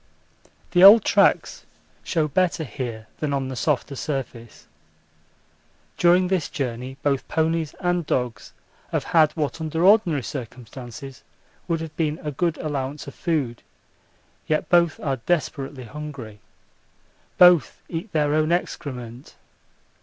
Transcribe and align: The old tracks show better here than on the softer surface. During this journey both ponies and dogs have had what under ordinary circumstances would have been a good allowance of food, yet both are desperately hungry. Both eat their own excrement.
The 0.71 0.83
old 0.83 1.05
tracks 1.05 1.63
show 2.03 2.27
better 2.27 2.63
here 2.63 3.05
than 3.19 3.33
on 3.33 3.49
the 3.49 3.55
softer 3.55 3.95
surface. 3.95 4.65
During 5.95 6.27
this 6.27 6.49
journey 6.49 6.97
both 7.03 7.27
ponies 7.27 7.75
and 7.79 8.03
dogs 8.07 8.51
have 8.91 9.03
had 9.03 9.31
what 9.33 9.61
under 9.61 9.83
ordinary 9.83 10.23
circumstances 10.23 11.21
would 11.67 11.81
have 11.81 11.95
been 11.97 12.19
a 12.23 12.31
good 12.31 12.57
allowance 12.57 13.05
of 13.05 13.13
food, 13.13 13.61
yet 14.47 14.69
both 14.69 14.99
are 15.01 15.17
desperately 15.17 15.83
hungry. 15.83 16.39
Both 17.37 17.83
eat 17.87 18.11
their 18.11 18.33
own 18.33 18.51
excrement. 18.51 19.35